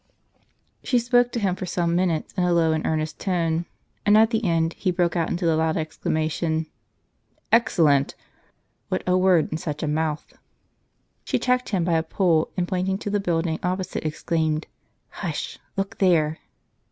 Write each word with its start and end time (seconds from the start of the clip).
She 0.83 0.97
spoke 0.97 1.31
to 1.31 1.39
him 1.39 1.55
for 1.55 1.67
some 1.67 1.95
minutes 1.95 2.33
in 2.33 2.43
a 2.43 2.51
low 2.53 2.71
and 2.71 2.83
earnest 2.87 3.19
tone; 3.19 3.67
and 4.03 4.17
at 4.17 4.31
the 4.31 4.43
end, 4.43 4.73
he 4.73 4.89
broke 4.89 5.15
out 5.15 5.29
into 5.29 5.45
the 5.45 5.55
loud 5.55 5.77
exclamation," 5.77 6.65
Excellent!" 7.51 8.15
What 8.89 9.03
a 9.05 9.15
word 9.15 9.51
in 9.51 9.59
such 9.59 9.83
a 9.83 9.87
mouth! 9.87 10.33
She 11.23 11.37
checked 11.37 11.69
him 11.69 11.83
by 11.83 11.99
a 11.99 12.01
pull, 12.01 12.49
and 12.57 12.67
pointing 12.67 12.97
to 12.97 13.11
the 13.11 13.19
building 13.19 13.59
opposite, 13.61 14.03
exclaimed:" 14.03 14.65
Hush! 15.21 15.59
look 15.77 15.99
there 15.99 16.39